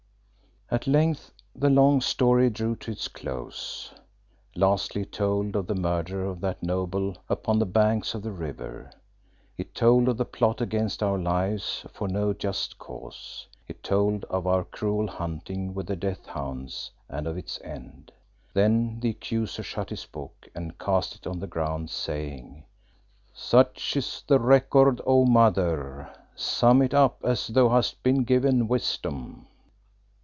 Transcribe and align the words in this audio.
At 0.73 0.87
length 0.87 1.33
the 1.53 1.69
long 1.69 1.99
story 1.99 2.49
drew 2.49 2.77
to 2.77 2.91
its 2.91 3.09
close. 3.09 3.93
Lastly 4.55 5.01
it 5.01 5.11
told 5.11 5.53
of 5.57 5.67
the 5.67 5.75
murder 5.75 6.23
of 6.23 6.39
that 6.39 6.63
noble 6.63 7.17
upon 7.27 7.59
the 7.59 7.65
banks 7.65 8.13
of 8.15 8.21
the 8.21 8.31
river; 8.31 8.89
it 9.57 9.75
told 9.75 10.07
of 10.07 10.15
the 10.15 10.23
plot 10.23 10.61
against 10.61 11.03
our 11.03 11.17
lives 11.17 11.85
for 11.91 12.07
no 12.07 12.31
just 12.31 12.79
cause; 12.79 13.47
it 13.67 13.83
told 13.83 14.23
of 14.29 14.47
our 14.47 14.63
cruel 14.63 15.07
hunting 15.07 15.73
with 15.73 15.87
the 15.87 15.97
death 15.97 16.25
hounds, 16.25 16.89
and 17.09 17.27
of 17.27 17.37
its 17.37 17.59
end. 17.65 18.13
Then 18.53 19.01
the 19.01 19.09
Accuser 19.09 19.63
shut 19.63 19.89
his 19.89 20.05
book 20.05 20.47
and 20.55 20.79
cast 20.79 21.15
it 21.15 21.27
on 21.27 21.39
the 21.39 21.47
ground, 21.47 21.89
saying 21.89 22.63
"Such 23.33 23.97
is 23.97 24.23
the 24.25 24.39
record, 24.39 25.01
O 25.05 25.25
Mother. 25.25 26.09
Sum 26.33 26.81
it 26.81 26.93
up 26.93 27.17
as 27.25 27.47
thou 27.47 27.67
hast 27.67 28.01
been 28.03 28.23
given 28.23 28.69
wisdom." 28.69 29.47